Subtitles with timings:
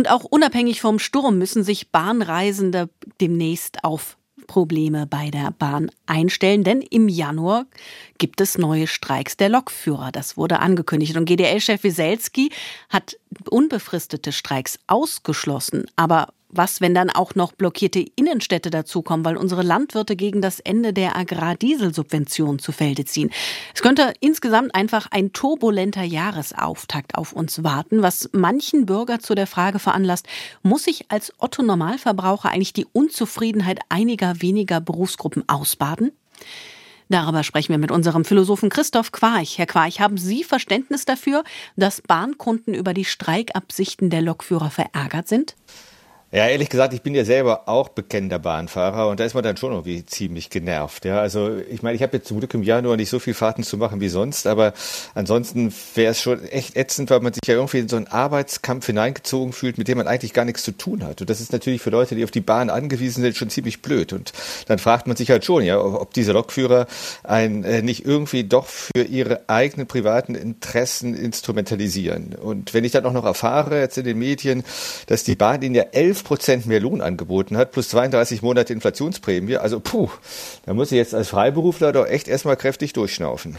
[0.00, 2.88] Und auch unabhängig vom Sturm müssen sich Bahnreisende
[3.20, 7.66] demnächst auf Probleme bei der Bahn einstellen, denn im Januar
[8.16, 10.10] gibt es neue Streiks der Lokführer.
[10.10, 12.50] Das wurde angekündigt und GDL-Chef Wieselski
[12.88, 13.18] hat
[13.50, 15.84] unbefristete Streiks ausgeschlossen.
[15.96, 20.92] Aber was, wenn dann auch noch blockierte Innenstädte dazukommen, weil unsere Landwirte gegen das Ende
[20.92, 23.30] der Agrardieselsubvention zu Felde ziehen?
[23.74, 29.46] Es könnte insgesamt einfach ein turbulenter Jahresauftakt auf uns warten, was manchen Bürger zu der
[29.46, 30.26] Frage veranlasst,
[30.62, 36.12] muss ich als Otto Normalverbraucher eigentlich die Unzufriedenheit einiger weniger Berufsgruppen ausbaden?
[37.10, 39.58] Darüber sprechen wir mit unserem Philosophen Christoph Quarch.
[39.58, 41.42] Herr Quarch, haben Sie Verständnis dafür,
[41.74, 45.56] dass Bahnkunden über die Streikabsichten der Lokführer verärgert sind?
[46.32, 49.56] Ja, ehrlich gesagt, ich bin ja selber auch bekennender Bahnfahrer und da ist man dann
[49.56, 51.04] schon irgendwie ziemlich genervt.
[51.04, 53.64] Ja, also ich meine, ich habe jetzt zum Glück im Januar nicht so viel Fahrten
[53.64, 54.72] zu machen wie sonst, aber
[55.14, 58.86] ansonsten wäre es schon echt ätzend, weil man sich ja irgendwie in so einen Arbeitskampf
[58.86, 61.20] hineingezogen fühlt, mit dem man eigentlich gar nichts zu tun hat.
[61.20, 64.12] Und das ist natürlich für Leute, die auf die Bahn angewiesen sind, schon ziemlich blöd.
[64.12, 64.32] Und
[64.68, 66.86] dann fragt man sich halt schon, ja, ob diese Lokführer
[67.24, 72.36] ein äh, nicht irgendwie doch für ihre eigenen privaten Interessen instrumentalisieren.
[72.40, 74.62] Und wenn ich dann auch noch erfahre jetzt in den Medien,
[75.08, 78.72] dass die Bahn ihnen ja elf 5 Prozent mehr Lohn angeboten hat, plus 32 Monate
[78.72, 79.56] Inflationsprämie.
[79.56, 80.10] Also puh,
[80.66, 83.56] da muss ich jetzt als Freiberufler doch echt erstmal kräftig durchschnaufen.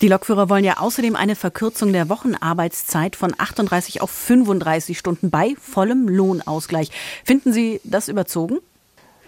[0.00, 5.54] Die Lokführer wollen ja außerdem eine Verkürzung der Wochenarbeitszeit von 38 auf 35 Stunden bei
[5.60, 6.90] vollem Lohnausgleich.
[7.24, 8.58] Finden Sie das überzogen?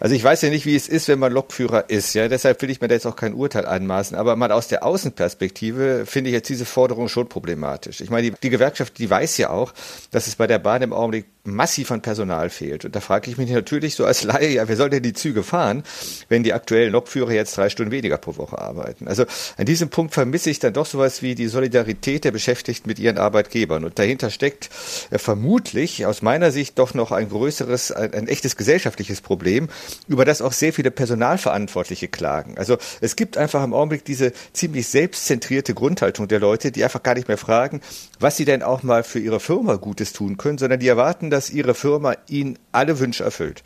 [0.00, 2.14] Also ich weiß ja nicht, wie es ist, wenn man Lokführer ist.
[2.14, 4.16] Ja, deshalb will ich mir da jetzt auch kein Urteil anmaßen.
[4.16, 8.00] Aber mal aus der Außenperspektive finde ich jetzt diese Forderung schon problematisch.
[8.00, 9.72] Ich meine, die, die Gewerkschaft, die weiß ja auch,
[10.10, 12.86] dass es bei der Bahn im Augenblick massiv an Personal fehlt.
[12.86, 15.42] Und da frage ich mich natürlich so als Laie, ja, wer soll denn die Züge
[15.42, 15.84] fahren,
[16.28, 19.06] wenn die aktuellen Lokführer jetzt drei Stunden weniger pro Woche arbeiten?
[19.06, 19.24] Also
[19.58, 23.18] an diesem Punkt vermisse ich dann doch sowas wie die Solidarität der Beschäftigten mit ihren
[23.18, 23.84] Arbeitgebern.
[23.84, 24.70] Und dahinter steckt
[25.10, 29.68] äh, vermutlich aus meiner Sicht doch noch ein größeres, ein, ein echtes gesellschaftliches Problem,
[30.08, 32.56] über das auch sehr viele Personalverantwortliche klagen.
[32.58, 37.14] Also es gibt einfach im Augenblick diese ziemlich selbstzentrierte Grundhaltung der Leute, die einfach gar
[37.14, 37.80] nicht mehr fragen,
[38.20, 41.50] was sie denn auch mal für ihre Firma Gutes tun können, sondern die erwarten, dass
[41.50, 43.62] ihre Firma ihnen alle Wünsche erfüllt.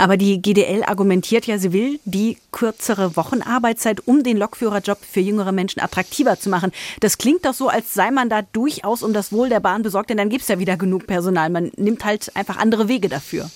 [0.00, 5.52] Aber die GDL argumentiert ja, sie will die kürzere Wochenarbeitszeit, um den Lokführerjob für jüngere
[5.52, 6.72] Menschen attraktiver zu machen.
[7.00, 10.08] Das klingt doch so, als sei man da durchaus um das Wohl der Bahn besorgt,
[10.08, 11.50] denn dann gibt es ja wieder genug Personal.
[11.50, 13.50] Man nimmt halt einfach andere Wege dafür.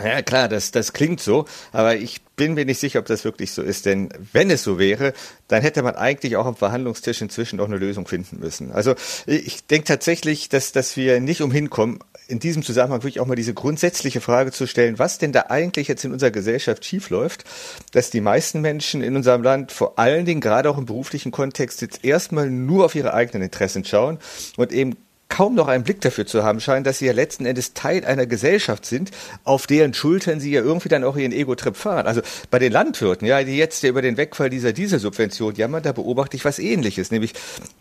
[0.00, 3.52] Ja, klar, das, das klingt so, aber ich bin mir nicht sicher, ob das wirklich
[3.52, 5.12] so ist, denn wenn es so wäre,
[5.48, 8.72] dann hätte man eigentlich auch am Verhandlungstisch inzwischen doch eine Lösung finden müssen.
[8.72, 8.94] Also
[9.26, 13.34] ich denke tatsächlich, dass, dass wir nicht umhin kommen, in diesem Zusammenhang wirklich auch mal
[13.34, 17.44] diese grundsätzliche Frage zu stellen, was denn da eigentlich jetzt in unserer Gesellschaft schiefläuft,
[17.92, 21.82] dass die meisten Menschen in unserem Land vor allen Dingen gerade auch im beruflichen Kontext
[21.82, 24.18] jetzt erstmal nur auf ihre eigenen Interessen schauen
[24.56, 24.96] und eben
[25.32, 28.26] kaum noch einen Blick dafür zu haben scheinen, dass sie ja letzten Endes Teil einer
[28.26, 29.10] Gesellschaft sind,
[29.44, 32.06] auf deren Schultern sie ja irgendwie dann auch ihren Ego-Trip fahren.
[32.06, 32.20] Also
[32.50, 36.36] bei den Landwirten, ja, die jetzt ja über den Wegfall dieser Dieselsubvention jammern, da beobachte
[36.36, 37.32] ich was ähnliches, nämlich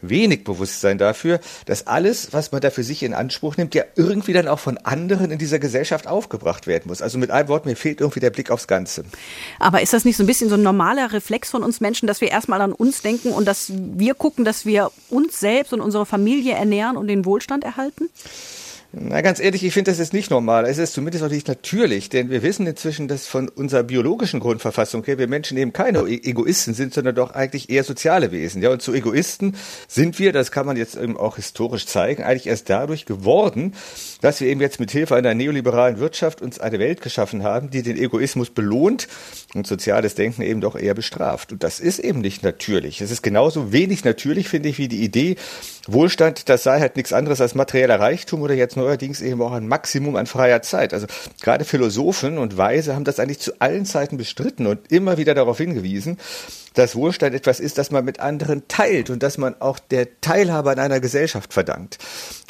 [0.01, 4.31] wenig Bewusstsein dafür, dass alles, was man da für sich in Anspruch nimmt, ja irgendwie
[4.31, 7.01] dann auch von anderen in dieser Gesellschaft aufgebracht werden muss.
[7.01, 9.03] Also mit einem Wort, mir fehlt irgendwie der Blick aufs Ganze.
[9.59, 12.21] Aber ist das nicht so ein bisschen so ein normaler Reflex von uns Menschen, dass
[12.21, 16.05] wir erstmal an uns denken und dass wir gucken, dass wir uns selbst und unsere
[16.05, 18.09] Familie ernähren und den Wohlstand Wohlstand erhalten?
[18.93, 20.65] Na, ganz ehrlich, ich finde, das ist nicht normal.
[20.65, 25.05] Es ist zumindest auch nicht natürlich, denn wir wissen inzwischen, dass von unserer biologischen Grundverfassung
[25.05, 28.61] her wir Menschen eben keine e-, Egoisten sind, sondern doch eigentlich eher soziale Wesen.
[28.61, 29.55] Ja, und zu Egoisten
[29.87, 33.75] sind wir, das kann man jetzt eben auch historisch zeigen, eigentlich erst dadurch geworden,
[34.19, 37.83] dass wir eben jetzt mit Hilfe einer neoliberalen Wirtschaft uns eine Welt geschaffen haben, die
[37.83, 39.07] den Egoismus belohnt
[39.53, 41.53] und soziales Denken eben doch eher bestraft.
[41.53, 42.99] Und das ist eben nicht natürlich.
[42.99, 45.37] Es ist genauso wenig natürlich, finde ich, wie die Idee,
[45.87, 49.67] Wohlstand, das sei halt nichts anderes als materieller Reichtum oder jetzt neuerdings eben auch ein
[49.67, 50.93] Maximum an freier Zeit.
[50.93, 51.07] Also
[51.41, 55.57] gerade Philosophen und Weise haben das eigentlich zu allen Zeiten bestritten und immer wieder darauf
[55.57, 56.17] hingewiesen,
[56.73, 60.71] dass Wohlstand etwas ist, das man mit anderen teilt und dass man auch der Teilhabe
[60.71, 61.97] an einer Gesellschaft verdankt.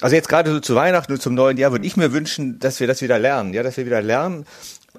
[0.01, 2.79] Also jetzt gerade so zu Weihnachten und zum neuen Jahr würde ich mir wünschen, dass
[2.79, 4.45] wir das wieder lernen, ja, dass wir wieder lernen,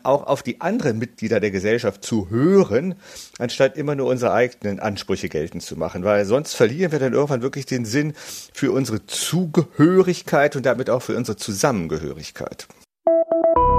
[0.04, 2.94] auch auf die anderen Mitglieder der Gesellschaft zu hören,
[3.38, 7.43] anstatt immer nur unsere eigenen Ansprüche geltend zu machen, weil sonst verlieren wir dann irgendwann
[7.43, 8.14] wirklich den Sinn
[8.52, 12.66] für unsere Zugehörigkeit und damit auch für unsere Zusammengehörigkeit.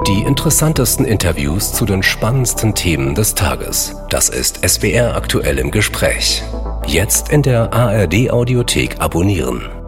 [0.08, 3.96] Die interessantesten Interviews zu den spannendsten Themen des Tages.
[4.10, 6.44] Das ist SWR aktuell im Gespräch.
[6.86, 9.83] Jetzt in der ARD Audiothek abonnieren.